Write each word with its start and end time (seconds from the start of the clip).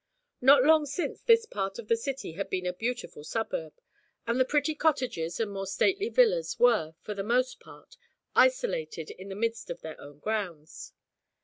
Not 0.41 0.63
long 0.63 0.87
since 0.87 1.21
this 1.21 1.45
part 1.45 1.77
of 1.77 1.87
the 1.87 1.95
city 1.95 2.31
had 2.31 2.49
been 2.49 2.65
a 2.65 2.73
beautiful 2.73 3.23
suburb, 3.23 3.73
and 4.25 4.39
the 4.39 4.45
pretty 4.45 4.73
cottages 4.73 5.39
and 5.39 5.51
more 5.51 5.67
stately 5.67 6.09
villas 6.09 6.57
were, 6.57 6.95
for 7.01 7.13
the 7.13 7.21
most 7.21 7.59
part, 7.59 7.97
isolated 8.33 9.11
in 9.11 9.29
the 9.29 9.35
midst 9.35 9.69
of 9.69 9.81
their 9.81 10.01
own 10.01 10.17
grounds. 10.17 10.93